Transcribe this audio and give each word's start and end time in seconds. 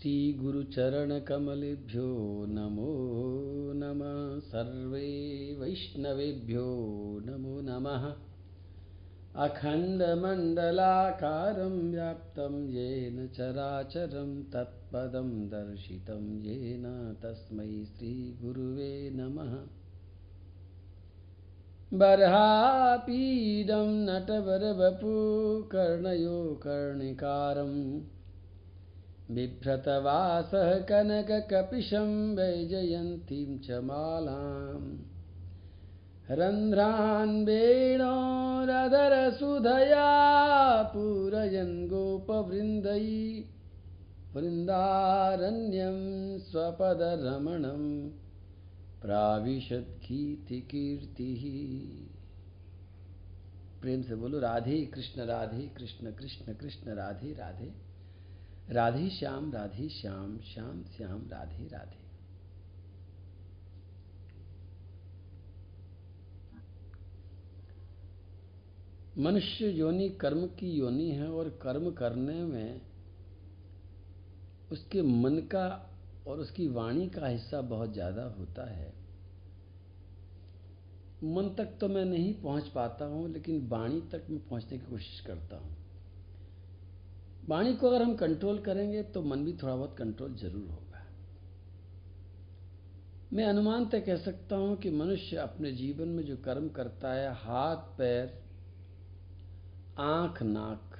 श्रीगुरुचरणकमलेभ्यो 0.00 2.46
नमो 2.48 3.72
नमः। 3.74 4.40
सर्वे 4.40 5.56
वैष्णवेभ्यो 5.60 7.22
नमो 7.26 7.60
नमः। 7.60 8.12
अखण्डमण्डलाकारं 9.44 11.92
व्याप्तं 11.92 12.68
येन 12.68 13.28
चराचरं 13.28 14.42
तत्पदं 14.42 15.48
दर्शितं 15.48 16.40
येन 16.40 17.16
तस्मै 17.22 17.84
श्रीगुरुवे 17.84 19.10
नमः। 19.10 19.66
बर्हापीडं 21.98 23.88
नटवरवपु 23.88 25.12
कर्णयो 25.62 26.54
कर्णिकारम् 26.54 28.00
बिभ्रतवासः 29.30 30.78
कनककपिशं 30.78 32.36
वैजयन्तीं 32.36 33.58
च 33.58 33.70
मालाम्। 33.70 34.98
रन्ध्रान् 36.30 37.44
वेणोरधरसुधया 37.44 38.42
पूरयन् 40.82 41.88
गोपवृन्दै। 41.88 43.44
वृन्दारण्यं 44.34 45.98
स्वपदरमणं 46.38 48.08
प्राविशद्गीतिकीर्तिः। 49.02 49.90
प्रेम 53.82 54.02
से 54.02 54.14
बोलो, 54.14 54.38
राधे 54.38 54.86
कृष्ण 54.86 55.22
राधे 55.22 55.70
कृष्ण 55.76 56.12
कृष्ण 56.12 56.54
कृष्ण, 56.54 56.94
राधे 56.94 57.32
राधे। 57.32 57.89
राधे 58.70 59.08
श्याम 59.10 59.50
राधे 59.52 59.88
श्याम 59.88 60.38
श्याम 60.44 60.82
श्याम, 60.96 61.20
राधे 61.28 61.66
राधे। 61.68 61.98
मनुष्य 69.16 69.68
योनि 69.68 70.08
कर्म 70.20 70.46
की 70.58 70.70
योनि 70.70 71.10
है 71.10 71.28
और 71.30 71.48
कर्म 71.62 71.90
करने 71.90 72.42
में 72.44 72.80
उसके 74.72 75.02
मन 75.02 75.38
का 75.52 75.66
और 76.26 76.40
उसकी 76.40 76.68
वाणी 76.68 77.08
का 77.08 77.26
हिस्सा 77.26 77.60
बहुत 77.60 77.92
ज़्यादा 77.92 78.22
होता 78.38 78.70
है। 78.70 78.92
मन 81.24 81.54
तक 81.58 81.76
तो 81.80 81.88
मैं 81.88 82.04
नहीं 82.04 82.32
पहुँच 82.34 82.68
पाता 82.68 83.04
हूँ, 83.04 83.28
लेकिन 83.32 83.66
वाणी 83.68 84.00
तक 84.12 84.26
मैं 84.30 84.48
पहुँचने 84.48 84.78
की 84.78 84.90
कोशिश 84.90 85.20
करता 85.20 85.56
हूँ। 85.56 85.76
वाणी 87.48 87.74
को 87.74 87.88
अगर 87.88 88.02
हम 88.02 88.14
कंट्रोल 88.16 88.58
करेंगे 88.58 89.02
तो 89.02 89.22
मन 89.22 89.44
भी 89.44 89.52
थोड़ा 89.52 89.74
बहुत 89.76 89.96
कंट्रोल 89.98 90.34
ज़रूर 90.34 90.68
होगा। 90.68 91.04
मैं 93.32 93.44
अनुमान 93.44 93.86
तय 93.86 94.00
कह 94.00 94.16
सकता 94.16 94.56
हूँ 94.56 94.76
कि 94.76 94.90
मनुष्य 94.90 95.36
अपने 95.36 95.72
जीवन 95.72 96.08
में 96.08 96.24
जो 96.24 96.36
कर्म 96.36 96.68
करता 96.68 97.12
है, 97.12 97.32
हाथ, 97.34 97.76
पैर, 97.98 98.38
आँख, 99.98 100.42
नाक 100.42 100.96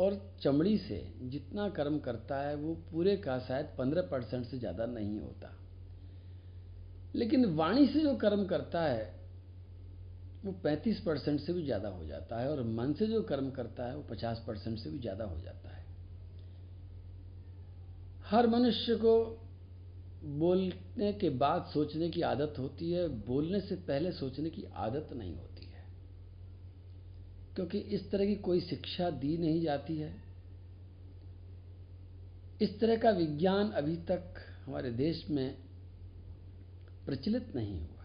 और 0.00 0.14
चमड़ी 0.42 0.76
से 0.78 0.96
जितना 1.22 1.68
कर्म 1.68 1.98
करता 1.98 2.40
है, 2.40 2.54
वो 2.56 2.74
पूरे 2.92 3.16
का 3.16 3.38
शायद 3.38 3.66
पंद्रह 3.78 4.02
परसेंट 4.02 4.46
से 4.46 4.58
ज़्यादा 4.58 4.86
नहीं 4.86 5.18
होता। 5.20 5.56
लेकिन 7.14 7.44
वाणी 7.54 7.86
से 7.86 8.00
जो 8.00 8.14
कर्म 8.16 8.44
करता 8.44 8.82
है 8.82 9.21
वो 10.44 10.52
पैंतीस 10.52 11.00
परसेंट 11.00 11.40
से 11.40 11.52
भी 11.52 11.64
ज़्यादा 11.64 11.88
हो 11.88 12.04
जाता 12.04 12.40
है 12.40 12.50
और 12.50 12.62
मन 12.62 12.92
से 12.92 13.06
जो 13.06 13.22
कर्म 13.22 13.50
करता 13.50 13.86
है 13.88 13.96
वो 13.96 14.02
पचास 14.02 14.42
परसेंट 14.46 14.78
से 14.78 14.90
भी 14.90 14.98
ज़्यादा 14.98 15.24
हो 15.24 15.38
जाता 15.40 15.76
है। 15.76 15.84
हर 18.26 18.46
मनुष्य 18.46 18.94
को 18.96 19.14
बोलने 20.38 21.12
के 21.12 21.30
बाद 21.36 21.64
सोचने 21.64 22.08
की 22.10 22.22
आदत 22.22 22.54
होती 22.58 22.90
है, 22.90 23.08
बोलने 23.08 23.60
से 23.60 23.76
पहले 23.76 24.12
सोचने 24.12 24.50
की 24.50 24.64
आदत 24.76 25.08
नहीं 25.12 25.34
होती 25.34 25.66
है। 25.66 25.84
क्योंकि 27.56 27.78
इस 27.78 28.10
तरह 28.10 28.26
की 28.26 28.34
कोई 28.34 28.60
शिक्षा 28.60 29.10
दी 29.10 29.36
नहीं 29.38 29.60
जाती 29.62 29.96
है। 29.96 30.14
इस 32.60 32.78
तरह 32.80 32.96
का 32.96 33.10
विज्ञान 33.10 33.70
अभी 33.70 33.96
तक 33.96 34.34
हमारे 34.66 34.90
देश 34.90 35.24
में 35.30 35.56
प्रचलित 37.06 37.52
नहीं 37.56 37.80
हुआ। 37.80 38.01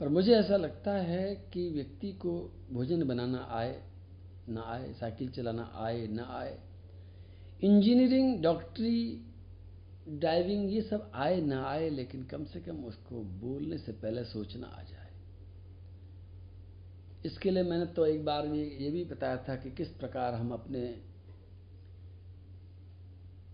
पर 0.00 0.08
मुझे 0.08 0.32
ऐसा 0.32 0.56
लगता 0.56 0.92
है 0.92 1.34
कि 1.52 1.70
व्यक्ति 1.70 2.12
को 2.12 2.52
भोजन 2.72 3.04
बनाना 3.04 3.48
आए, 3.50 3.82
ना 4.48 4.62
आए, 4.62 4.92
साइकिल 4.92 5.28
चलाना 5.28 5.72
आए, 5.74 6.06
ना 6.06 6.26
आए। 6.30 6.58
इंजीनियरिंग, 7.62 8.42
डॉक्टरी, 8.42 9.24
ड्राइविंग, 10.08 10.72
ये 10.72 10.82
सब 10.82 11.10
आए, 11.14 11.40
ना 11.40 11.64
आए, 11.64 11.90
लेकिन 11.90 12.22
कम 12.22 12.44
से 12.44 12.60
कम 12.60 12.84
उसको 12.84 13.22
बोलने 13.22 13.78
से 13.78 13.92
पहले 13.92 14.24
सोचना 14.24 14.66
आ 14.66 14.82
जाए। 14.82 15.08
इसके 17.24 17.50
लिए 17.50 17.62
मैंने 17.62 17.86
तो 17.86 18.06
एक 18.06 18.24
बार 18.24 18.48
भी 18.48 18.62
ये 18.84 18.90
भी 18.90 19.04
बताया 19.04 19.36
था 19.36 19.56
कि 19.56 19.70
किस 19.70 19.88
प्रकार 19.88 20.34
हम 20.34 20.50
अपने 20.50 21.02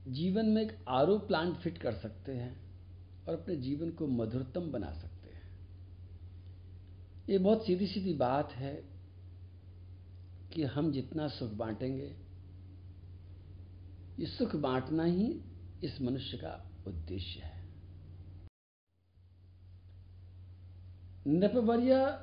जीवन 0.08 0.46
में 0.46 0.62
एक 0.62 0.84
आरो 0.88 1.18
प्लांट 1.18 1.56
फिट 1.56 1.78
कर 1.78 1.92
सकते 1.92 2.32
हैं 2.32 2.56
और 3.28 3.34
अपने 3.34 3.56
जीवन 3.56 3.90
को 3.90 4.06
मधुरतम 4.06 4.60
बना 4.60 4.92
सकते 4.92 5.06
हैं। 5.06 5.13
ये 7.28 7.38
बहुत 7.38 7.66
सीधी 7.66 7.86
सीधी 7.86 8.14
बात 8.14 8.52
है 8.52 8.84
कि 10.52 10.64
हम 10.64 10.92
जितना 10.92 11.28
सुख 11.28 11.52
बांटेंगे, 11.52 12.16
ये 14.18 14.26
सुख 14.26 14.56
बांटना 14.56 15.04
ही 15.04 15.40
इस 15.84 16.00
मनुष्य 16.00 16.36
का 16.36 16.70
उद्देश्य 16.86 17.40
है। 17.40 17.64
नृपवर्य 21.26 22.18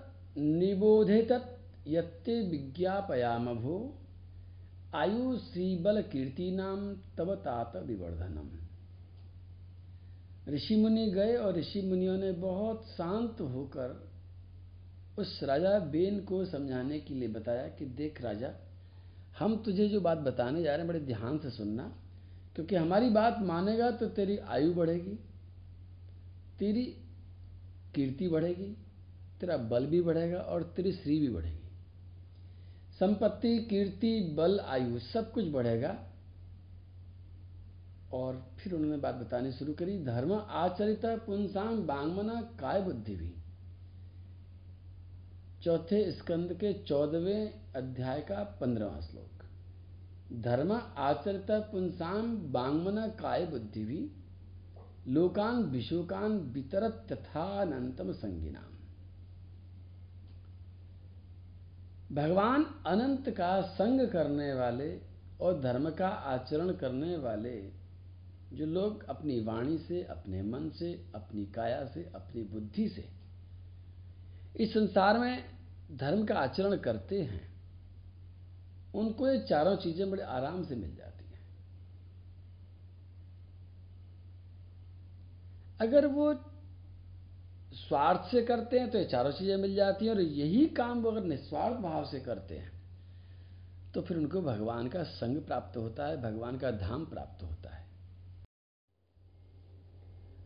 तत् 1.30 1.88
यत्ते 1.88 2.42
विज्ञापयाम 2.42 3.56
भो 3.56 3.98
आयु 4.96 5.40
श्रीबल 5.40 6.02
कीर्ति 6.02 6.52
नाम 6.52 6.96
तब 7.18 7.36
तात 7.36 7.76
विवर्धनम। 7.76 8.50
ऋषि 10.48 10.76
मुनि 10.76 11.12
गए 11.12 11.36
और 11.36 11.58
ऋषि 11.58 11.82
मुनियों 11.82 12.18
ने 12.18 12.32
बहुत 12.32 12.88
शांत 12.88 13.42
होकर 13.42 14.12
उस 15.22 15.40
राजा 15.44 15.80
बेन 15.80 16.20
को 16.20 16.46
समझाने 16.46 17.00
के 17.00 17.14
लिए 17.14 17.28
बताया 17.28 17.68
कि 17.68 17.86
देख 17.86 18.22
राजा, 18.22 18.54
हम 19.40 19.64
तुझे 19.64 19.88
जो 19.90 20.02
बात 20.02 20.18
बताने 20.18 20.64
जा 20.64 20.70
रहे 20.70 20.80
हैं, 20.80 20.88
बड़े 20.88 21.00
ध्यान 21.00 21.38
से 21.40 21.50
सुनना, 21.50 21.96
क्योंकि 22.56 22.76
हमारी 22.76 23.10
बात 23.10 23.40
मानेगा 23.40 23.92
तो 23.92 24.08
तेरी 24.08 24.38
आयु 24.38 24.74
बढ़ेगी, 24.74 25.20
तेरी 26.60 26.86
कीर्ति 27.96 28.28
बढ़ेगी, 28.28 28.78
तेरा 29.40 29.58
बल 29.58 29.86
भी 29.86 30.02
बढ़ेगा 30.02 30.38
और 30.38 30.64
तेरी 30.64 30.92
श्री 30.92 31.20
भी 31.20 31.30
बढ़ेगी। 31.30 31.58
संपत्ति, 33.00 33.60
कीर्ति, 33.60 34.34
बल, 34.38 34.60
आयु 34.60 35.00
सब 35.00 35.32
कुछ 35.32 35.46
बढ़ेगा। 35.46 36.08
और 38.14 38.52
फिर 38.58 38.74
उन्होंने 38.74 38.98
बात 38.98 39.16
बतानी 39.16 39.52
शुरू 39.52 39.74
करी, 39.74 40.04
धर्म, 40.04 40.34
आचरित 40.34 41.06
पुंसाम 41.06 41.88
बांगमना, 41.88 42.42
काय 42.42 42.82
बुद्धि 42.82 43.16
भी। 43.16 43.41
चौथे 45.64 46.12
स्कंद 46.12 46.54
के 46.54 46.74
चौदहवें 46.74 47.74
अध्याय 47.76 48.22
का 48.22 48.44
पंद्रहवा 48.44 49.00
श्लोक। 49.00 49.44
धर्म 50.42 50.72
आचरित 50.98 51.52
पुंसाम 51.52 52.52
बांगमना 52.52 53.08
काय 53.08 53.46
बुद्धि 53.46 53.86
भी, 53.86 54.12
लोकान 55.08 55.64
विशोकान 55.64 56.32
वितरत 56.32 57.08
तथानंतम 57.12 58.12
संगिनाम। 58.12 58.72
भगवान 62.16 62.64
अनंत 62.86 63.30
का 63.30 63.62
संग 63.62 64.10
करने 64.10 64.54
वाले 64.54 65.02
और 65.42 65.62
धर्म 65.62 65.90
का 65.90 66.08
आचरण 66.08 66.72
करने 66.72 67.18
वाले, 67.18 67.72
जो 68.54 68.66
लोग 68.66 69.04
अपनी 69.04 69.44
वाणी 69.44 69.78
से, 69.78 70.04
अपने 70.04 70.42
मन 70.42 70.70
से, 70.70 71.06
अपनी 71.16 71.46
काया 71.46 71.86
से, 71.86 72.12
अपनी 72.16 72.44
बुद्धि 72.44 72.90
से 72.90 73.21
इस 74.56 74.74
संसार 74.74 75.18
में 75.20 75.44
धर्म 75.94 76.24
का 76.26 76.36
आचरण 76.36 76.76
करते 76.80 77.22
हैं, 77.22 77.42
उनको 78.94 79.28
ये 79.28 79.40
चारों 79.42 79.76
चीज़ें 79.78 80.10
बड़े 80.12 80.24
आराम 80.24 80.64
से 80.64 80.76
मिल 80.76 80.96
जाती 80.96 81.26
हैं। 81.26 81.40
अगर 85.80 86.08
वो 86.10 86.34
स्वार्थ 87.78 88.32
से 88.32 88.42
करते 88.44 88.80
हैं 88.80 88.90
तो 88.92 88.98
ये 88.98 89.06
चारों 89.06 89.32
चीज़ें 89.32 89.56
मिल 89.58 89.76
जाती 89.76 90.06
हैं, 90.06 90.14
और 90.14 90.22
यही 90.22 90.66
काम 90.76 91.02
वो 91.02 91.12
अगर 91.12 91.24
निस्वार्थ 91.26 91.78
भाव 91.82 92.06
से 92.06 92.20
करते 92.22 92.58
हैं 92.58 92.72
तो 93.94 94.02
फिर 94.02 94.18
उनको 94.18 94.42
भगवान 94.42 94.88
का 94.88 95.04
संग 95.06 95.38
प्राप्त 95.42 95.78
होता 95.78 96.08
है, 96.08 96.22
भगवान 96.22 96.58
का 96.58 96.72
धाम 96.74 97.06
प्राप्त 97.06 97.44
होता 97.44 97.70
है। 97.70 97.86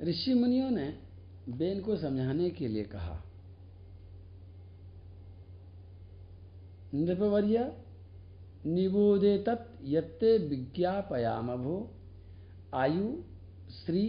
ऋषि 0.01 0.33
मुनियों 0.33 0.69
ने 0.71 0.87
बेन 1.49 1.81
को 1.81 1.97
समझाने 1.97 2.49
के 2.51 2.67
लिए 2.67 2.83
कहा 2.85 3.21
नृपवर्य 6.95 7.71
निबोधे 8.65 9.37
तत् 9.37 9.67
यत्ते 9.85 10.37
विज्ञापयाम 10.47 11.55
भो 11.55 11.77
आयु 12.73 13.07
श्री 13.75 14.03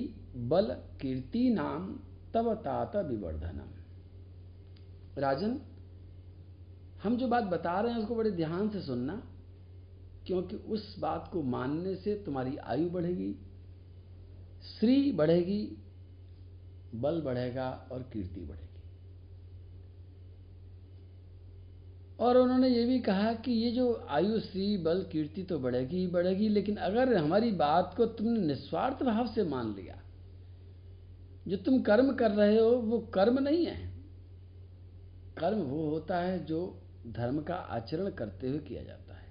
बल, 0.48 0.66
कीर्ति, 1.00 1.48
नाम 1.50 1.86
तब 2.34 2.52
तात 2.54 2.96
विवर्धनम। 3.06 3.70
राजन, 5.18 5.58
हम 7.02 7.16
जो 7.16 7.28
बात 7.28 7.44
बता 7.44 7.80
रहे 7.80 7.92
हैं 7.92 7.98
उसको 8.00 8.14
बड़े 8.14 8.30
ध्यान 8.30 8.68
से 8.68 8.80
सुनना, 8.80 9.14
क्योंकि 10.26 10.56
उस 10.56 10.98
बात 10.98 11.30
को 11.32 11.42
मानने 11.42 11.94
से 11.96 12.14
तुम्हारी 12.24 12.56
आयु 12.56 12.88
बढ़ेगी 12.90 13.32
श्री 14.68 15.12
बढ़ेगी, 15.12 15.60
बल 16.94 17.20
बढ़ेगा 17.20 17.68
और 17.92 18.02
कीर्ति 18.12 18.40
बढ़ेगी। 18.40 18.65
और 22.18 22.36
उन्होंने 22.36 22.68
ये 22.68 22.84
भी 22.84 22.98
कहा 23.00 23.32
कि 23.34 23.52
ये 23.52 23.70
जो 23.70 24.06
आयु 24.08 24.38
श्री 24.40 24.76
बल 24.76 25.02
कीर्ति 25.12 25.42
तो 25.42 25.58
बढ़ेगी 25.58 25.96
ही 25.96 26.06
बढ़ेगी, 26.06 26.48
लेकिन 26.48 26.76
अगर 26.76 27.16
हमारी 27.16 27.50
बात 27.52 27.94
को 27.96 28.06
तुमने 28.06 28.40
निस्वार्थ 28.40 29.02
भाव 29.02 29.26
से 29.26 29.44
मान 29.44 29.74
लिया, 29.74 30.00
जो 31.48 31.56
तुम 31.56 31.80
कर्म 31.80 32.12
कर 32.14 32.30
रहे 32.30 32.58
हो, 32.58 32.70
वो 32.70 32.98
कर्म 33.14 33.38
नहीं 33.38 33.66
है। 33.66 33.94
कर्म 35.38 35.58
वो 35.58 35.88
होता 35.90 36.18
है 36.18 36.44
जो 36.44 36.60
धर्म 37.06 37.40
का 37.42 37.54
आचरण 37.54 38.10
करते 38.10 38.48
हुए 38.48 38.58
किया 38.58 38.82
जाता 38.82 39.14
है। 39.14 39.26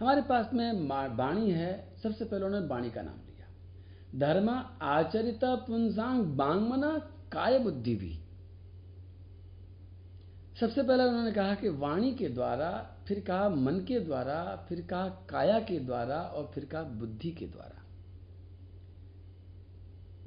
हमारे 0.00 0.22
पास 0.22 0.50
में 0.54 0.88
वाणी 1.16 1.50
है, 1.50 1.96
सबसे 2.02 2.24
पहले 2.24 2.44
उन्होंने 2.44 2.66
वाणी 2.66 2.90
का 2.90 3.02
नाम 3.02 3.18
लिया। 3.26 3.48
धर्म 4.18 4.48
आचरिता 4.82 5.54
पुंसांग 5.56 6.24
बांगमना 6.36 6.90
काय 7.32 7.58
बुद्धि 7.58 7.94
भी। 7.94 8.18
सबसे 10.60 10.82
पहले 10.82 11.04
उन्होंने 11.04 11.32
कहा 11.32 11.54
कि 11.54 11.68
वाणी 11.68 12.12
के 12.14 12.28
द्वारा, 12.28 12.70
फिर 13.08 13.20
कहा 13.20 13.48
मन 13.48 13.80
के 13.80 13.98
द्वारा, 14.00 14.66
फिर 14.68 14.80
कहा 14.80 15.08
काया 15.30 15.58
के 15.60 15.78
द्वारा 15.78 16.20
और 16.20 16.50
फिर 16.54 16.64
कहा 16.64 16.82
बुद्धि 16.82 17.30
के 17.30 17.46
द्वारा। 17.46 17.82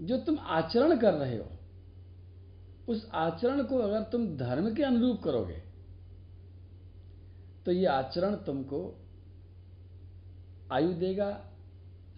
जो 0.01 0.17
तुम 0.17 0.37
आचरण 0.39 0.97
कर 0.97 1.13
रहे 1.13 1.37
हो, 1.37 1.49
उस 2.87 3.09
आचरण 3.13 3.63
को 3.63 3.77
अगर 3.77 4.03
तुम 4.03 4.27
धर्म 4.37 4.73
के 4.75 4.83
अनुरूप 4.83 5.21
करोगे 5.23 5.61
तो 7.65 7.71
ये 7.71 7.85
आचरण 7.85 8.35
तुमको 8.35 8.79
आयु 10.71 10.93
देगा 10.93 11.31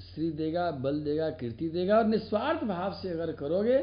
श्री 0.01 0.31
देगा, 0.31 0.69
बल 0.71 1.03
देगा, 1.03 1.29
कीर्ति 1.29 1.69
देगा 1.69 1.97
और 1.97 2.05
निस्वार्थ 2.05 2.63
भाव 2.63 2.93
से 2.93 3.09
अगर 3.09 3.31
करोगे 3.31 3.77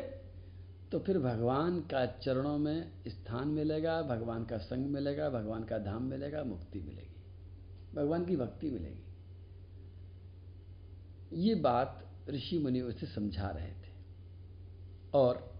तो 0.92 0.98
फिर 0.98 1.18
भगवान 1.18 1.80
का 1.80 2.06
चरणों 2.06 2.58
में 2.58 2.92
स्थान 3.08 3.48
मिलेगा, 3.48 4.02
भगवान 4.02 4.44
का 4.44 4.58
संग 4.58 4.86
मिलेगा, 4.86 5.30
भगवान 5.30 5.64
का 5.64 5.78
धाम 5.78 6.02
मिलेगा, 6.02 6.44
मुक्ति 6.44 6.80
मिलेगी। 6.80 7.22
भगवान 7.94 8.24
की 8.24 8.36
भक्ति 8.36 8.70
मिलेगी। 8.70 9.04
ये 11.32 11.54
बात 11.54 12.06
ऋषि 12.28 12.58
मुनि 12.58 12.80
उसे 12.80 13.06
समझा 13.06 13.48
रहे 13.48 13.72
थे। 13.72 13.92
और 15.14 15.58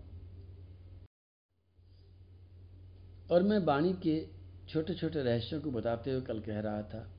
और 3.31 3.43
मैं 3.43 3.59
वाणी 3.59 3.93
के 3.93 4.29
छोटे 4.69 4.95
छोटे 4.95 5.23
रहस्यों 5.23 5.61
को 5.61 5.71
बताते 5.71 6.11
हुए 6.11 6.21
कल 6.21 6.41
कह 6.41 6.61
रहा 6.61 6.83
था 6.83 7.15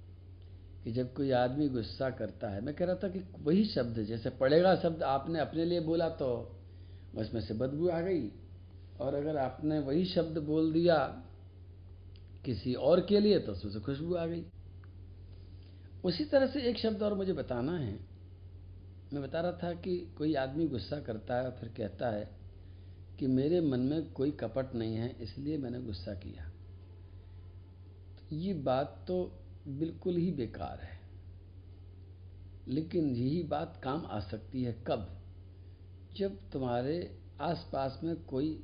कि 0.84 0.92
जब 0.92 1.14
कोई 1.14 1.32
आदमी 1.32 1.70
गुस्सा 1.70 2.10
करता 2.10 2.50
है, 2.50 2.62
मैं 2.62 2.76
कह 2.76 2.86
रहा 2.86 2.96
था 2.96 3.10
कि 3.10 3.20
वही 3.20 3.66
शब्द, 3.66 4.04
जैसे 4.04 4.30
पड़ेगा 4.30 4.76
शब्द 4.76 5.04
आपने 5.04 5.40
अपने 5.40 5.66
लिए 5.66 5.80
बोला 5.80 6.10
तो। 6.10 6.56
उसमें 7.16 7.42
से 7.42 7.54
बदबू 7.54 7.90
आ 7.90 8.02
गई। 8.02 8.32
और 9.00 9.14
अगर 9.14 9.38
आपने 9.38 9.80
वही 9.80 10.06
शब्द 10.06 10.38
बोल 10.38 10.74
दिया 10.74 11.26
किसी 12.46 12.74
और 12.74 13.06
के 13.06 13.20
लिए 13.20 13.40
तो 13.40 13.52
उसमें 13.52 13.72
से 13.72 13.80
खुशबू 13.80 14.16
आ 14.16 14.26
गई। 14.26 14.46
उसी 16.04 16.26
तरह 16.26 16.48
से 16.48 16.62
एक 16.62 16.78
शब्द 16.78 17.04
और 17.04 17.14
मुझे 17.14 17.34
बताना 17.34 17.78
है। 17.78 18.00
मैं 19.14 19.24
बता 19.24 19.42
रहा 19.42 19.52
था 19.52 19.74
कि 19.74 20.16
कोई 20.18 20.34
आदमी 20.34 20.68
गुस्सा 20.68 21.00
करता 21.00 21.36
है 21.36 21.46
और 21.46 21.52
फिर 21.52 21.70
कहता 21.70 22.10
है 22.10 22.30
कि 23.20 23.28
मेरे 23.28 23.62
मन 23.62 23.80
में 23.80 24.12
कोई 24.12 24.32
कपट 24.32 24.76
नहीं 24.76 24.96
है, 24.96 25.16
इसलिए 25.22 25.58
मैंने 25.58 25.82
गुस्सा 25.82 26.14
किया। 26.14 26.50
तो 28.20 28.36
ये 28.36 28.54
बात 28.54 29.06
तो 29.08 29.40
बिल्कुल 29.68 30.16
ही 30.16 30.32
बेकार 30.32 30.80
है। 30.80 31.00
लेकिन 32.68 33.10
यही 33.10 33.44
बात 33.44 33.82
काम 33.84 34.06
आ 34.06 34.20
सकती 34.20 34.64
है 34.64 34.84
कब? 34.88 35.19
जब 36.20 36.38
तुम्हारे 36.52 36.96
आसपास 37.42 38.00
में 38.04 38.16
कोई 38.24 38.60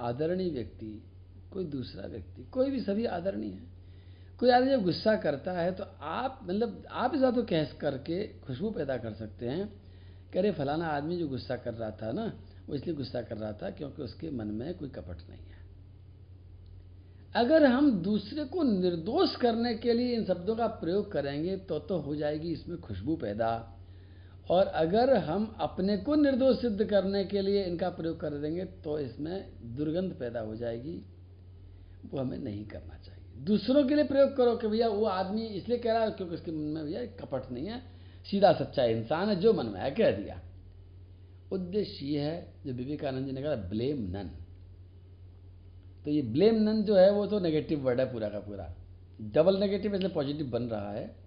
आदरणीय 0.00 0.50
व्यक्ति, 0.50 1.02
कोई 1.52 1.64
दूसरा 1.64 2.06
व्यक्ति, 2.06 2.42
कोई 2.42 2.70
भी 2.70 2.80
सभी 2.80 3.04
आदरणीय 3.06 3.50
है, 3.50 3.74
कोई 4.40 4.50
आदमी 4.50 4.70
जब 4.70 4.82
गुस्सा 4.84 5.14
करता 5.16 5.52
है 5.52 5.72
तो 5.72 5.84
आप 6.02 6.40
मतलब 6.42 6.82
आप 6.90 7.14
इस 7.14 7.20
को 7.20 7.42
कह 7.42 7.64
करके 7.80 8.26
खुशबू 8.40 8.70
पैदा 8.70 8.96
कर 8.96 9.12
सकते 9.14 9.48
हैं 9.48 9.68
कह 10.32 10.40
रहे 10.40 10.52
फलाना 10.52 10.86
आदमी 10.86 11.16
जो 11.16 11.28
गुस्सा 11.28 11.56
कर 11.56 11.74
रहा 11.74 11.90
था 11.92 12.10
ना, 12.12 12.32
वो 12.68 12.74
इसलिए 12.74 12.96
गुस्सा 12.96 13.22
कर 13.22 13.36
रहा 13.36 13.52
था 13.52 13.70
क्योंकि 13.70 14.02
उसके 14.02 14.30
मन 14.30 14.46
में 14.46 14.74
कोई 14.74 14.88
कपट 14.88 15.28
नहीं 15.30 15.38
है। 15.40 15.64
अगर 17.34 17.64
हम 17.66 17.90
दूसरे 18.02 18.44
को 18.44 18.62
निर्दोष 18.62 19.36
करने 19.36 19.74
के 19.74 19.92
लिए 19.92 20.14
इन 20.16 20.24
शब्दों 20.24 20.56
का 20.56 20.66
प्रयोग 20.76 21.10
करेंगे 21.12 21.56
तो 21.56 21.78
तो 21.78 21.98
हो 21.98 22.14
जाएगी 22.16 22.52
इसमें 22.52 22.80
खुशबू 22.80 23.16
पैदा। 23.16 23.48
और 24.50 24.66
अगर 24.66 25.16
हम 25.16 25.56
अपने 25.60 25.96
को 25.96 26.14
निर्दोष 26.14 26.60
सिद्ध 26.60 26.84
करने 26.84 27.24
के 27.24 27.40
लिए 27.40 27.64
इनका 27.64 27.88
प्रयोग 27.90 28.20
कर 28.20 28.30
देंगे 28.30 28.64
तो 28.64 28.98
इसमें 28.98 29.48
दुर्गंध 29.76 30.12
पैदा 30.12 30.40
हो 30.40 30.56
जाएगी। 30.56 31.02
वो 32.12 32.20
हमें 32.20 32.38
नहीं 32.38 32.66
करना 32.66 32.98
चाहिए। 32.98 33.44
दूसरों 33.44 33.84
के 33.84 33.94
लिए 33.94 34.04
प्रयोग 34.04 34.36
करो 34.36 34.56
कि 34.56 34.68
भैया, 34.68 34.88
वो 34.88 35.04
आदमी 35.04 35.46
इसलिए 35.46 35.78
कह 35.78 35.92
रहा 35.92 36.04
है 36.04 36.10
क्योंकि 36.10 36.34
उसके 36.34 36.50
मन 36.50 36.58
में 36.58 36.84
भैया 36.84 37.06
कपट 37.06 37.52
नहीं 37.52 37.66
है, 37.66 37.82
सीधा 38.30 38.52
सच्चा 38.52 38.84
इंसान 38.84 39.28
है, 39.28 39.36
जो 39.36 39.52
मन 39.52 39.66
में 39.66 39.80
है, 39.80 39.90
कह 39.90 40.10
दिया। 40.10 40.40
उद्देश्य 41.52 42.06
ये 42.06 42.20
है, 42.20 42.54
जो 42.66 42.72
विवेकानंद 42.72 43.26
जी 43.26 43.32
ने 43.32 43.42
कहा, 43.42 43.54
ब्लेम 43.54 43.98
नन। 44.00 44.30
तो 46.04 46.10
ये 46.10 46.22
ब्लेम 46.22 46.62
नन 46.62 46.82
जो 46.82 46.96
है, 46.96 47.12
वो 47.12 47.26
तो 47.26 47.40
नेगेटिव 47.40 47.80
वर्ड 47.80 48.00
है 48.00 48.12
पूरा 48.12 48.28
का 48.28 48.38
पूरा। 48.38 48.74
डबल 49.20 49.56
नेगेटिव 49.56 49.94
इसलिए 49.94 50.10
पॉजिटिव 50.10 50.50
बन 50.50 50.62
रहा 50.62 50.92
है। 50.92 51.25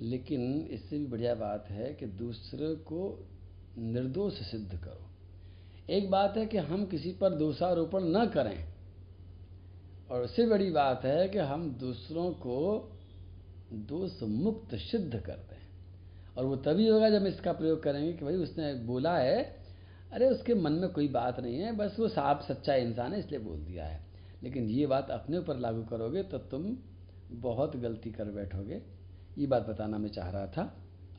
लेकिन 0.00 0.68
इससे 0.70 0.98
भी 0.98 1.06
बढ़िया 1.06 1.34
बात 1.34 1.66
है 1.70 1.94
कि 1.94 2.06
दूसरे 2.06 2.74
को 2.74 3.28
निर्दोष 3.78 4.34
सिद्ध 4.34 4.78
करो। 4.78 5.10
एक 5.90 6.10
बात 6.10 6.36
है 6.36 6.46
कि 6.46 6.58
हम 6.58 6.86
किसी 6.86 7.12
पर 7.12 7.30
दोषारोपण 7.30 8.00
न 8.02 8.26
करें। 8.26 8.68
और 10.10 10.22
उससे 10.22 10.46
बड़ी 10.46 10.70
बात 10.70 11.04
है 11.04 11.28
कि 11.28 11.38
हम 11.38 11.70
दूसरों 11.70 12.30
को 12.30 12.90
दोष 13.72 14.22
मुक्त 14.22 14.74
सिद्ध 14.74 15.20
कर 15.20 15.36
दें। 15.36 15.60
और 16.36 16.44
वो 16.44 16.56
तभी 16.56 16.88
होगा 16.88 17.10
जब 17.10 17.26
इसका 17.26 17.52
प्रयोग 17.52 17.82
करेंगे 17.82 18.12
कि 18.12 18.24
भाई 18.24 18.34
उसने 18.34 18.74
बोला 18.74 19.18
है, 19.18 19.56
अरे 20.12 20.26
उसके 20.26 20.54
मन 20.54 20.72
में 20.72 20.90
कोई 20.90 21.08
बात 21.08 21.40
नहीं 21.40 21.58
है, 21.58 21.76
बस 21.76 21.96
वो 22.00 22.08
साफ़ 22.08 22.52
सच्चा 22.52 22.74
इंसान 22.74 23.12
है, 23.12 23.18
इसलिए 23.18 23.40
बोल 23.40 23.58
दिया 23.58 23.86
है। 23.86 24.06
लेकिन 24.42 24.64
ये 24.64 24.86
बात 24.86 25.10
अपने 25.10 25.38
ऊपर 25.38 25.56
लागू 25.56 25.82
करोगे 25.82 26.22
तो 26.22 26.38
तुम 26.38 26.76
बहुत 27.30 27.76
गलती 27.76 28.10
कर 28.10 28.24
बैठोगे। 28.24 28.99
ये 29.38 29.46
बात 29.46 29.66
बताना 29.66 29.98
मैं 29.98 30.08
चाह 30.08 30.30
रहा 30.30 30.46
था। 30.46 30.62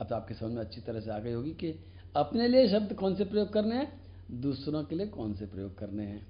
अब 0.01 0.08
तो 0.08 0.15
आपके 0.15 0.34
समझ 0.34 0.51
में 0.51 0.62
अच्छी 0.62 0.82
तरह 0.82 1.01
से 1.01 1.12
आ 1.12 1.20
गई 1.20 1.32
होगी 1.32 1.51
कि 1.51 1.74
अपने 2.15 2.48
लिए 2.48 2.68
शब्द 2.70 2.94
कौन 2.94 3.15
से 3.15 3.25
प्रयोग 3.25 3.53
करने 3.53 3.75
हैं? 3.75 4.01
दूसरों 4.32 4.84
के 4.84 4.96
लिए 4.96 5.08
कौन 5.08 5.34
से 5.34 5.46
प्रयोग 5.46 5.77
करने 5.77 6.03
हैं? 6.03 6.27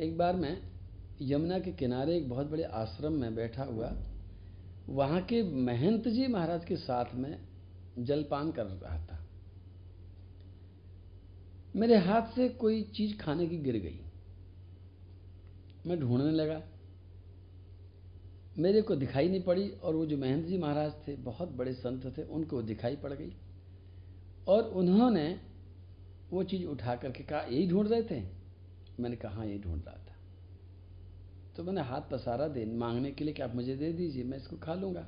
एक 0.00 0.16
बार 0.18 0.36
मैं 0.36 0.58
यमुना 1.22 1.58
के 1.58 1.72
किनारे 1.72 2.16
एक 2.16 2.28
बहुत 2.28 2.46
बड़े 2.46 2.62
आश्रम 2.62 3.12
में 3.12 3.34
बैठा 3.34 3.64
हुआ, 3.64 3.92
वहाँ 4.88 5.20
के 5.22 5.42
महंत 5.42 6.08
जी 6.08 6.26
महाराज 6.26 6.64
के 6.64 6.76
साथ 6.76 7.14
में 7.14 7.48
जलपान 7.98 8.50
कर 8.52 8.64
रहा 8.64 8.98
था। 9.06 9.18
मेरे 11.76 11.96
हाथ 11.96 12.22
से 12.22 12.48
कोई 12.48 12.82
चीज़ 12.82 13.16
खाने 13.18 13.46
की 13.46 13.58
गिर 13.58 13.76
गई। 13.76 14.00
मैं 15.86 16.00
ढूँढने 16.00 16.30
लगा 16.30 16.60
मेरे 18.58 18.82
को 18.82 18.96
दिखाई 18.96 19.28
नहीं 19.28 19.42
पड़ी 19.42 19.70
और 19.70 19.94
वो 19.94 20.06
जो 20.06 20.16
महेंद्र 20.16 20.48
जी 20.48 20.58
महाराज 20.58 20.92
थे, 21.08 21.16
बहुत 21.16 21.48
बड़े 21.48 21.72
संत 21.72 22.18
थे, 22.18 22.22
उनको 22.22 22.62
दिखाई 22.62 22.96
पड़ 22.96 23.12
गई। 23.12 23.36
और 24.48 24.62
उन्होंने 24.62 25.40
वो 26.30 26.44
चीज़ 26.44 26.66
उठा 26.66 26.96
करके 26.96 27.24
कहा, 27.24 27.40
यही 27.40 27.68
ढूंढ 27.68 27.88
रहे 27.88 28.02
थे? 28.02 28.22
मैंने 29.00 29.16
कहा 29.16 29.32
हाँ 29.32 29.46
यही 29.46 29.58
ढूंढ 29.58 29.84
रहा 29.84 29.94
था। 29.94 30.16
तो 31.56 31.64
मैंने 31.64 31.80
हाथ 31.80 32.00
पसारा 32.00 32.48
दे, 32.48 32.64
मांगने 32.64 33.12
के 33.12 33.24
लिए 33.24 33.34
कि 33.34 33.42
आप 33.42 33.54
मुझे 33.54 33.76
दे 33.76 33.92
दीजिए, 33.92 34.24
मैं 34.24 34.38
इसको 34.38 34.56
खा 34.56 34.74
लूँगा। 34.74 35.06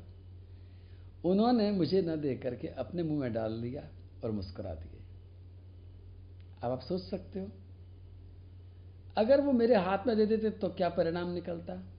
उन्होंने 1.25 1.71
मुझे 1.73 2.03
न 2.03 2.17
दे 2.17 2.37
करके 2.37 2.69
अपने 2.69 3.03
मुँह 3.03 3.21
में 3.21 3.33
डाल 3.33 3.53
लिया 3.53 3.89
और 4.25 4.31
मुस्कुरा 4.31 4.75
दिए। 4.75 5.01
अब 6.63 6.71
आप 6.73 6.81
सोच 6.81 7.03
सकते 7.03 7.41
हो, 7.41 7.51
अगर 9.17 9.41
वो 9.41 9.53
मेरे 9.53 9.75
हाथ 9.75 10.07
में 10.07 10.17
दे 10.17 10.27
देते 10.27 10.51
तो 10.51 10.69
क्या 10.69 10.89
परिणाम 10.89 11.33
निकलता? 11.33 11.96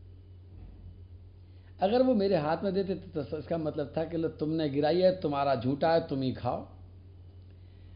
अगर 1.80 2.04
वो 2.04 2.14
मेरे 2.16 2.36
हाथ 2.36 2.64
में 2.64 2.74
देते 2.74 2.96
तो 2.96 3.38
इसका 3.38 3.58
मतलब 3.58 3.94
था 3.98 4.04
कि 4.04 4.18
लो, 4.18 4.28
तुमने 4.30 4.70
गिराई 4.70 5.02
है, 5.02 5.20
तुम्हारा 5.22 5.56
झूठा 5.56 5.94
है, 5.94 6.08
तुम 6.08 6.22
ही 6.22 6.32
खाओ। 6.34 6.68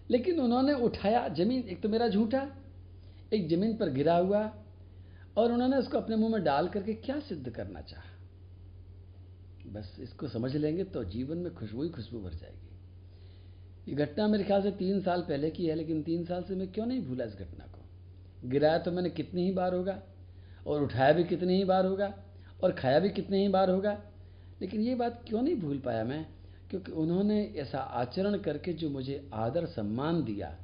लेकिन 0.10 0.40
उन्होंने 0.40 0.74
उठाया 0.76 1.28
ज़मीन, 1.30 1.62
एक 1.62 1.82
तो 1.82 1.90
मेरा 1.90 2.08
झूठा, 2.08 2.48
एक 3.34 3.48
ज़मीन 3.50 3.76
पर 3.78 3.90
गिरा 3.90 4.16
हुआ, 4.18 4.42
और 5.38 5.52
उन्होंने 5.52 5.78
उसको 5.78 5.98
अपने 5.98 6.16
मुँह 6.16 6.32
में 6.32 6.44
डाल 6.44 6.68
करके 6.68 6.94
क्या 6.96 7.20
सिद्ध 7.20 7.50
करना 7.50 7.82
चाहा? 7.82 8.04
बस 9.68 9.96
इसको 10.00 10.28
समझ 10.28 10.56
लेंगे 10.56 10.84
तो 10.84 11.04
जीवन 11.04 11.38
में 11.38 11.54
खुशबू 11.56 11.84
ही 11.84 11.90
खुशबू 11.90 12.20
भर 12.20 12.34
जाएगी। 12.34 13.92
ये 13.92 13.96
घटना 13.96 14.28
मेरे 14.28 14.44
ख्याल 14.44 14.62
से 14.62 14.72
तीन 14.72 15.02
साल 15.02 15.22
पहले 15.22 15.50
की 15.52 15.66
है, 15.66 15.76
लेकिन 15.76 16.02
तीन 16.04 16.26
साल 16.26 16.44
से 16.44 16.56
मैं 16.56 16.72
क्यों 16.72 16.86
नहीं 16.86 17.06
भूला 17.06 17.26
इस 17.26 17.36
घटना 17.36 17.66
को? 17.66 18.50
गिराया 18.50 18.78
तो 18.78 18.92
मैंने 18.92 19.10
कितनी 19.10 19.46
ही 19.46 19.52
बार 19.52 19.74
होगा, 19.76 20.02
और 20.68 20.84
उठाया 20.84 21.14
भी 21.14 21.24
कितनी 21.24 21.58
ही 21.58 21.64
बार 21.64 21.86
होगा 21.86 22.14
और 22.64 22.72
खाया 22.72 23.00
भी 23.00 23.10
कितने 23.10 23.42
ही 23.42 23.48
बार 23.48 23.70
होगा। 23.70 24.04
लेकिन 24.62 24.82
ये 24.82 24.96
बात 24.96 25.26
क्यों 25.28 25.42
नहीं 25.42 25.56
भूल 25.56 25.80
पाया 25.80 26.04
मैं? 26.04 26.28
क्योंकि 26.70 26.92
उन्होंने 26.92 27.46
ऐसा 27.46 27.80
आचरण 27.80 28.38
करके 28.38 28.74
जो 28.74 28.90
मुझे 28.90 29.30
आदर 29.34 29.66
सम्मान 29.66 30.24
दिया, 30.24 30.58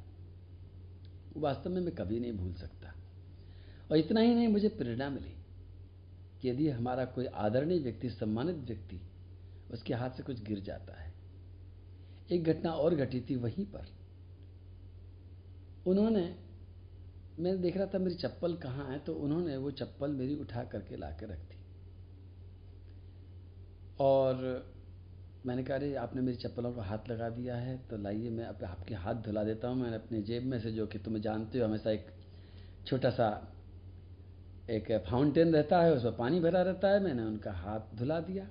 वो 1.34 1.40
वास्तव 1.40 1.70
में 1.70 1.80
मैं 1.80 1.94
कभी 1.94 2.20
नहीं 2.20 2.32
भूल 2.32 2.54
सकता। 2.54 2.94
और 3.90 3.96
इतना 3.96 4.20
ही 4.20 4.34
नहीं, 4.34 4.48
मुझे 4.48 4.68
प्रेरणा 4.68 5.10
मिली 5.10 5.36
कि 6.42 6.50
यदि 6.50 6.68
हमारा 6.68 7.04
कोई 7.04 7.26
आदरणीय 7.26 7.78
व्यक्ति, 7.78 8.10
सम्मानित 8.10 8.56
व्यक्ति, 8.56 9.00
उसके 9.70 9.94
हाथ 9.94 10.10
से 10.10 10.22
कुछ 10.22 10.44
गिर 10.44 10.60
जाता 10.60 10.92
है। 10.92 11.14
एक 12.30 12.44
घटना 12.44 12.70
और 12.70 12.94
घटी 12.94 13.20
थी 13.20 13.36
वहीं 13.36 13.64
पर। 13.64 13.86
उन्होंने, 15.86 16.36
मैं 17.38 17.60
देख 17.60 17.76
रहा 17.76 17.86
था 17.86 17.98
मेरी 17.98 18.14
चप्पल 18.14 18.56
कहाँ 18.56 18.92
है 18.92 18.98
तो 18.98 19.14
उन्होंने 19.14 19.56
वो 19.56 19.70
चप्पल 19.70 20.10
मेरी 20.10 20.34
उठा 20.34 20.64
करके 20.64 20.96
ला 20.96 21.10
के 21.10 21.26
रख 21.26 21.38
दी। 21.38 21.57
और 24.00 24.66
मैंने 25.46 25.64
कहा, 25.64 25.76
अरे, 25.76 25.94
आपने 25.94 26.22
मेरी 26.22 26.36
चप्पलों 26.36 26.72
को 26.72 26.80
हाथ 26.80 26.98
लगा 27.08 27.28
दिया 27.28 27.56
है 27.56 27.78
तो 27.78 27.96
लाइए, 27.96 28.30
मैं 28.30 28.44
अब 28.44 28.64
आपके 28.64 28.94
हाथ 28.94 29.14
धुला 29.14 29.44
देता 29.44 29.68
हूँ, 29.68 29.76
मैंने 29.76 29.96
अपने 29.96 30.22
जेब 30.22 30.42
में 30.42 30.60
से 30.60 30.72
जो 30.72 30.86
कि 30.86 30.98
तुम्हें 30.98 31.22
जानते 31.22 31.58
हो, 31.58 31.64
हमेशा 31.64 31.90
एक 31.90 32.06
छोटा 32.86 33.10
सा, 33.10 33.54
एक 34.70 35.04
फाउंटेन 35.10 35.52
रहता 35.52 35.82
है, 35.82 35.92
उसमें 35.92 36.16
पानी 36.16 36.40
भरा 36.40 36.62
रहता 36.62 36.88
है, 36.88 37.00
मैंने 37.00 37.22
उनका 37.22 37.52
हाथ 37.52 37.80
धुला 37.94 38.20
दिया। 38.20 38.48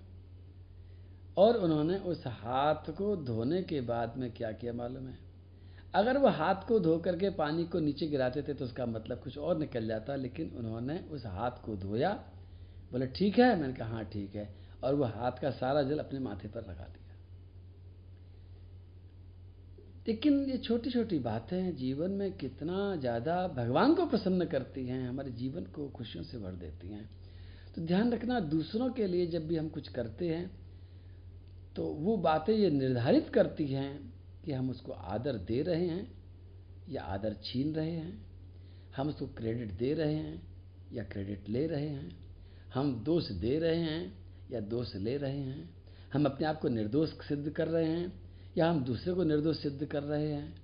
और 1.37 1.57
उन्होंने 1.57 1.97
उस 1.97 2.27
हाथ 2.27 2.91
को 2.91 3.15
धोने 3.15 3.63
के 3.63 3.81
बाद 3.81 4.17
में 4.17 4.31
क्या 4.31 4.51
किया 4.51 4.73
मालूम 4.73 5.07
है? 5.07 5.17
अगर 5.93 6.17
वो 6.17 6.27
हाथ 6.27 6.55
को 6.67 6.79
धो 6.79 6.97
करके 6.97 7.29
पानी 7.29 7.65
को 7.65 7.79
नीचे 7.79 8.07
गिराते 8.07 8.41
थे 8.41 8.53
तो 8.53 8.65
उसका 8.65 8.85
मतलब 8.85 9.19
कुछ 9.19 9.37
और 9.37 9.57
निकल 9.57 9.87
जाता, 9.87 10.15
लेकिन 10.15 10.49
उन्होंने 10.57 10.99
उस 10.99 11.25
हाथ 11.25 11.51
को 11.51 11.75
धोया। 11.75 12.13
बोले, 12.91 13.07
ठीक 13.07 13.39
है? 13.39 13.59
मैंने 13.59 13.73
कहा 13.73 13.87
हाँ 13.87 14.05
ठीक 14.05 14.35
है। 14.35 14.66
और 14.83 14.95
वो 14.95 15.05
हाथ 15.05 15.41
का 15.41 15.51
सारा 15.53 15.83
जल 15.83 15.99
अपने 15.99 16.19
माथे 16.19 16.47
पर 16.47 16.61
लगा 16.61 16.83
दिया। 16.85 17.05
लेकिन 20.07 20.39
ये 20.49 20.57
छोटी 20.59 20.89
छोटी 20.89 21.17
बातें 21.19 21.57
हैं 21.57 21.75
जीवन 21.75 22.11
में 22.11 22.31
कितना 22.37 22.95
ज़्यादा 22.97 23.47
भगवान 23.47 23.93
को 23.93 24.05
प्रसन्न 24.05 24.45
करती 24.45 24.85
हैं, 24.87 25.07
हमारे 25.07 25.31
जीवन 25.33 25.63
को 25.65 25.87
खुशियों 25.89 26.23
से 26.23 26.37
भर 26.37 26.51
देती 26.53 26.87
हैं। 26.87 27.09
तो 27.75 27.81
ध्यान 27.81 28.11
रखना, 28.13 28.39
दूसरों 28.41 28.89
के 28.91 29.07
लिए 29.07 29.25
जब 29.27 29.47
भी 29.47 29.55
हम 29.55 29.67
कुछ 29.69 29.87
करते 29.89 30.27
हैं 30.27 30.49
तो 31.75 31.83
वो 31.85 32.15
बातें 32.17 32.53
ये 32.53 32.69
निर्धारित 32.69 33.27
करती 33.29 33.65
हैं 33.67 34.13
कि 34.45 34.51
हम 34.51 34.69
उसको 34.69 34.91
आदर 34.91 35.37
दे 35.47 35.61
रहे 35.61 35.87
हैं 35.87 36.07
या 36.89 37.01
आदर 37.05 37.33
छीन 37.43 37.73
रहे 37.75 37.91
हैं। 37.91 38.25
हम 38.95 39.09
उसको 39.09 39.25
क्रेडिट 39.37 39.71
दे 39.73 39.93
रहे 39.93 40.13
हैं 40.13 40.41
या 40.93 41.03
क्रेडिट 41.03 41.49
ले 41.49 41.65
रहे 41.67 41.89
हैं। 41.89 42.09
हम 42.73 42.93
दोष 43.03 43.29
दे 43.33 43.57
रहे 43.59 43.81
हैं 43.81 44.26
या 44.51 44.59
दोष 44.59 44.95
ले 44.95 45.17
रहे 45.17 45.37
हैं, 45.37 45.69
हम 46.13 46.25
अपने 46.25 46.47
आप 46.47 46.59
को 46.59 46.69
निर्दोष 46.69 47.09
सिद्ध 47.09 47.49
कर 47.49 47.67
रहे 47.67 47.85
हैं, 47.85 48.13
या 48.57 48.69
हम 48.69 48.83
दूसरे 48.83 49.13
को 49.13 49.23
निर्दोष 49.23 49.57
सिद्ध 49.57 49.85
कर 49.85 50.03
रहे 50.03 50.31
हैं, 50.31 50.61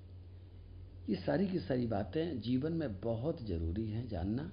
ये 1.09 1.15
सारी 1.15 1.47
की 1.47 1.59
सारी 1.59 1.87
बातें 1.87 2.41
जीवन 2.41 2.73
में 2.73 3.01
बहुत 3.01 3.47
ज़रूरी 3.47 3.89
हैं 3.89 4.09
जानना। 4.09 4.51